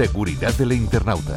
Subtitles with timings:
[0.00, 1.36] Seguridad del internauta.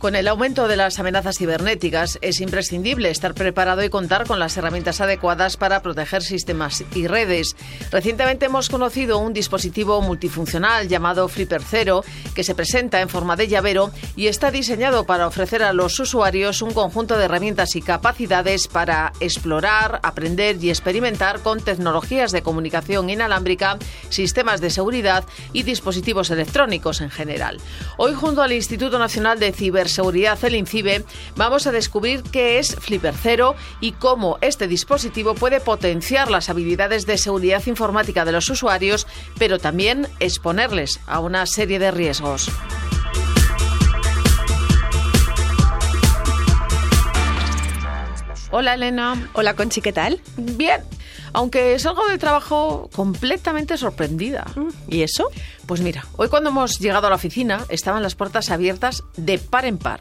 [0.00, 4.56] Con el aumento de las amenazas cibernéticas es imprescindible estar preparado y contar con las
[4.56, 7.54] herramientas adecuadas para proteger sistemas y redes.
[7.90, 12.02] Recientemente hemos conocido un dispositivo multifuncional llamado Flipper Zero
[12.34, 16.62] que se presenta en forma de llavero y está diseñado para ofrecer a los usuarios
[16.62, 23.10] un conjunto de herramientas y capacidades para explorar, aprender y experimentar con tecnologías de comunicación
[23.10, 23.76] inalámbrica,
[24.08, 27.58] sistemas de seguridad y dispositivos electrónicos en general.
[27.98, 31.04] Hoy junto al Instituto Nacional de Ciber Seguridad, el INCIBE,
[31.36, 37.06] vamos a descubrir qué es Flipper Zero y cómo este dispositivo puede potenciar las habilidades
[37.06, 39.06] de seguridad informática de los usuarios,
[39.38, 42.50] pero también exponerles a una serie de riesgos.
[48.52, 49.30] Hola Elena.
[49.34, 50.20] Hola Conchi, ¿qué tal?
[50.36, 50.82] Bien,
[51.32, 54.46] aunque salgo del trabajo completamente sorprendida.
[54.88, 55.28] ¿Y eso?
[55.66, 59.64] Pues mira, hoy cuando hemos llegado a la oficina estaban las puertas abiertas de par
[59.64, 60.00] en par.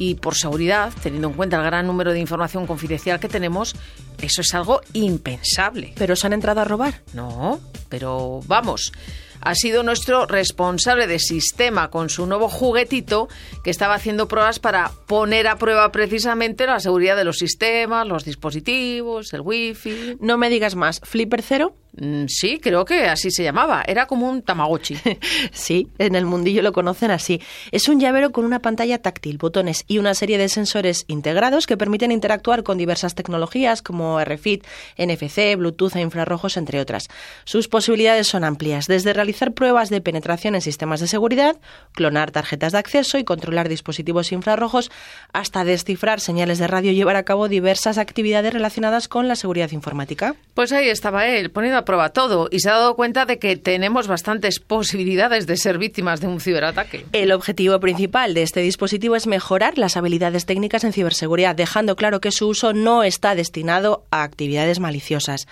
[0.00, 3.74] Y por seguridad, teniendo en cuenta el gran número de información confidencial que tenemos,
[4.20, 5.92] eso es algo impensable.
[5.96, 7.02] ¿Pero se han entrado a robar?
[7.14, 8.92] No, pero vamos
[9.40, 13.28] ha sido nuestro responsable de sistema con su nuevo juguetito
[13.62, 18.24] que estaba haciendo pruebas para poner a prueba precisamente la seguridad de los sistemas, los
[18.24, 20.16] dispositivos, el wifi.
[20.20, 21.74] No me digas más, ¿Flipper Cero?
[22.00, 23.82] Mm, sí, creo que así se llamaba.
[23.86, 24.96] Era como un Tamagotchi.
[25.52, 27.40] sí, en el mundillo lo conocen así.
[27.72, 31.76] Es un llavero con una pantalla táctil, botones y una serie de sensores integrados que
[31.76, 34.62] permiten interactuar con diversas tecnologías como RFID,
[34.96, 37.08] NFC, Bluetooth e infrarrojos, entre otras.
[37.44, 41.56] Sus posibilidades son amplias, desde realizar pruebas de penetración en sistemas de seguridad,
[41.92, 44.90] clonar tarjetas de acceso y controlar dispositivos infrarrojos,
[45.32, 49.70] hasta descifrar señales de radio y llevar a cabo diversas actividades relacionadas con la seguridad
[49.72, 50.34] informática.
[50.54, 54.08] Pues ahí estaba él, poniendo prueba todo y se ha dado cuenta de que tenemos
[54.08, 57.06] bastantes posibilidades de ser víctimas de un ciberataque.
[57.12, 62.20] El objetivo principal de este dispositivo es mejorar las habilidades técnicas en ciberseguridad, dejando claro
[62.20, 65.48] que su uso no está destinado a actividades maliciosas.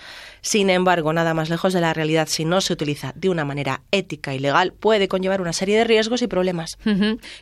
[0.49, 3.81] Sin embargo, nada más lejos de la realidad, si no se utiliza de una manera
[3.91, 6.77] ética y legal, puede conllevar una serie de riesgos y problemas.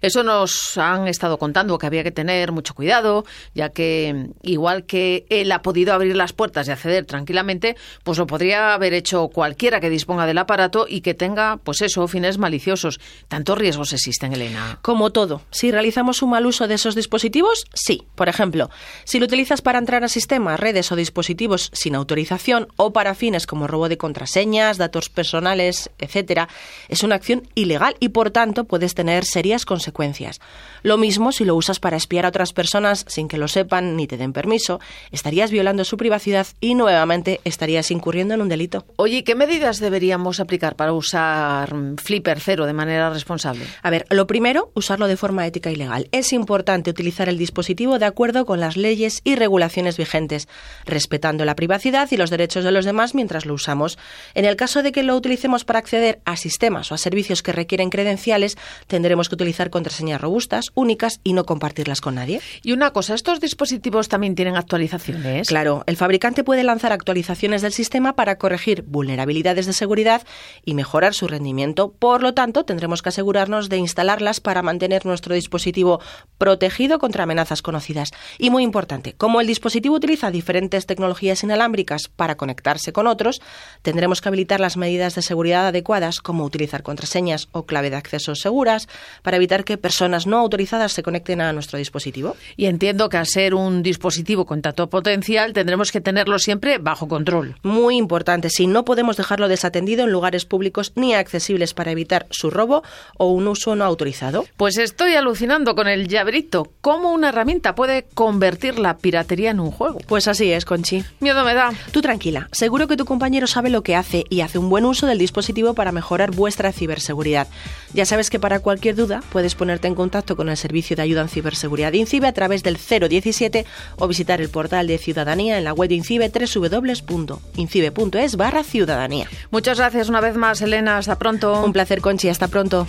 [0.01, 3.23] Eso nos han estado contando, que había que tener mucho cuidado,
[3.53, 8.25] ya que igual que él ha podido abrir las puertas y acceder tranquilamente, pues lo
[8.25, 12.99] podría haber hecho cualquiera que disponga del aparato y que tenga, pues eso, fines maliciosos.
[13.27, 14.79] ¿Tantos riesgos existen, Elena?
[14.81, 15.44] Como todo.
[15.51, 18.07] Si realizamos un mal uso de esos dispositivos, sí.
[18.15, 18.71] Por ejemplo,
[19.03, 23.45] si lo utilizas para entrar a sistemas, redes o dispositivos sin autorización o para fines
[23.45, 26.47] como robo de contraseñas, datos personales, etcétera,
[26.88, 30.39] es una acción ilegal y por tanto puedes tener serias consecuencias.
[30.81, 34.07] Lo mismo si lo usas para espiar a otras personas sin que lo sepan ni
[34.07, 34.79] te den permiso,
[35.11, 40.39] estarías violando su privacidad y nuevamente estarías incurriendo en un delito Oye, ¿qué medidas deberíamos
[40.39, 43.66] aplicar para usar Flipper Cero de manera responsable?
[43.83, 46.07] A ver, lo primero, usarlo de forma ética y legal.
[46.13, 50.47] Es importante utilizar el dispositivo de acuerdo con las leyes y regulaciones vigentes,
[50.85, 53.97] respetando la privacidad y los derechos de los demás mientras lo usamos.
[54.34, 57.51] En el caso de que lo utilicemos para acceder a sistemas o a servicios que
[57.51, 58.57] requieren credenciales,
[58.88, 62.41] tendremos que utilizar contraseñas robustas, únicas y no compartirlas con nadie.
[62.63, 65.47] Y una cosa, ¿estos dispositivos también tienen actualizaciones?
[65.47, 70.24] Claro, el fabricante puede lanzar actualizaciones del sistema para corregir vulnerabilidades de seguridad
[70.63, 71.91] y mejorar su rendimiento.
[71.91, 76.00] Por lo tanto, tendremos que asegurarnos de instalarlas para mantener nuestro dispositivo
[76.38, 78.12] protegido contra amenazas conocidas.
[78.38, 83.41] Y muy importante, como el dispositivo utiliza diferentes tecnologías inalámbricas para conectarse con otros,
[83.83, 88.33] tendremos que habilitar las medidas de seguridad adecuadas, como utilizar contraseñas o clave de acceso
[88.33, 88.87] seguras,
[89.21, 92.35] para evitar que personas no autorizadas se conecten a nuestro dispositivo.
[92.57, 97.07] Y entiendo que al ser un dispositivo con tanto potencial, tendremos que tenerlo siempre bajo
[97.07, 97.55] control.
[97.61, 102.49] Muy importante si no podemos dejarlo desatendido en lugares públicos ni accesibles para evitar su
[102.49, 102.81] robo
[103.17, 104.45] o un uso no autorizado.
[104.57, 106.71] Pues estoy alucinando con el llaverito.
[106.81, 109.99] ¿Cómo una herramienta puede convertir la piratería en un juego?
[110.07, 111.03] Pues así es, Conchi.
[111.19, 111.71] Miedo me da.
[111.91, 115.07] Tú tranquila, seguro que tu compañero sabe lo que hace y hace un buen uso
[115.07, 117.47] del dispositivo para mejorar vuestra ciberseguridad.
[117.94, 121.21] Ya sabes que para cualquier duda puedes ponerte en contacto con el servicio de ayuda
[121.21, 123.65] en ciberseguridad de INCIBE a través del 017
[123.97, 129.27] o visitar el portal de ciudadanía en la web de INCIBE www.incibe.es barra ciudadanía.
[129.51, 130.97] Muchas gracias una vez más, Elena.
[130.97, 131.62] Hasta pronto.
[131.63, 132.30] Un placer, Conchi.
[132.30, 132.88] Hasta pronto.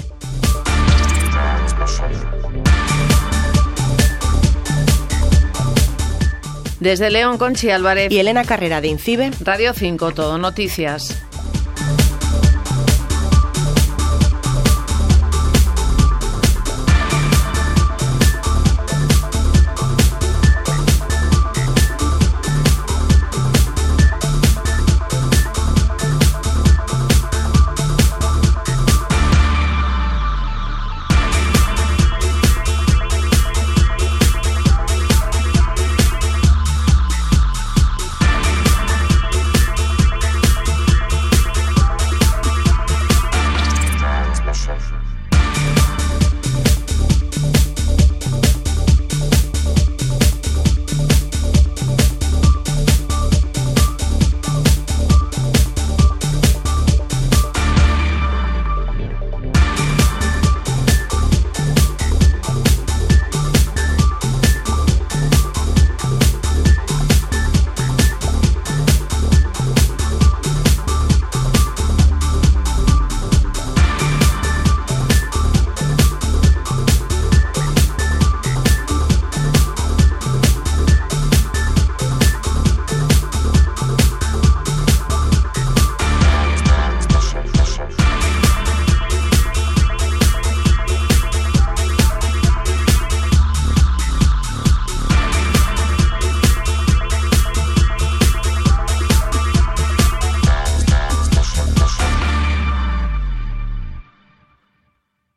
[6.81, 8.11] Desde León, Conchi Álvarez.
[8.13, 9.31] Y Elena Carrera de Incibe.
[9.41, 11.23] Radio 5, Todo Noticias.